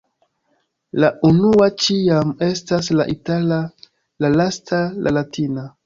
[1.03, 3.63] La unua ĉiam estas la itala,
[4.25, 5.73] la lasta la latina.